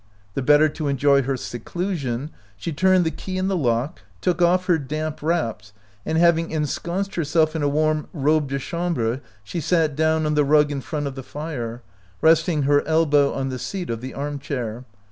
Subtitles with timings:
[0.33, 4.65] The better to enjoy her seclusion, she turned the key in the lock, took off
[4.65, 5.73] her damp wraps,
[6.07, 10.33] and, hav ing ensconced herself in a warm robe de chambre, she sat down on
[10.33, 11.83] the rug in front of the fire,
[12.19, 14.85] resting her elbow on the seat of the arm chair.